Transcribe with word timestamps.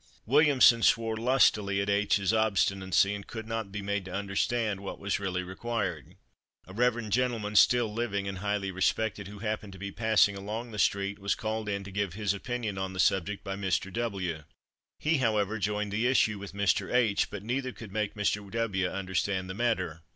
Williamson 0.25 0.81
swore 0.81 1.15
lustily 1.15 1.79
at 1.79 1.87
H 1.87 2.19
's 2.19 2.33
obstinacy, 2.33 3.13
and 3.13 3.27
could 3.27 3.47
not 3.47 3.71
be 3.71 3.83
made 3.83 4.03
to 4.05 4.11
understand 4.11 4.79
what 4.79 4.97
was 4.97 5.19
really 5.19 5.43
required. 5.43 6.15
A 6.65 6.73
reverend 6.73 7.11
gentleman, 7.11 7.55
still 7.55 7.93
living 7.93 8.27
and 8.27 8.39
highly 8.39 8.71
respected, 8.71 9.27
who 9.27 9.37
happened 9.37 9.73
to 9.73 9.77
be 9.77 9.91
passing 9.91 10.35
along 10.35 10.71
the 10.71 10.79
street, 10.79 11.19
was 11.19 11.35
called 11.35 11.69
in 11.69 11.83
to 11.83 11.91
give 11.91 12.13
his 12.15 12.33
opinion 12.33 12.79
on 12.79 12.93
the 12.93 12.99
subject 12.99 13.43
by 13.43 13.55
Mr. 13.55 13.93
W. 13.93 14.43
He, 14.97 15.17
however, 15.17 15.59
joined 15.59 15.93
issue 15.93 16.39
with 16.39 16.53
Mr. 16.53 16.91
H, 16.91 17.29
but 17.29 17.43
neither 17.43 17.71
could 17.71 17.91
make 17.91 18.15
Mr. 18.15 18.49
W. 18.49 18.89
understand 18.89 19.51
the 19.51 19.53
matter. 19.53 20.01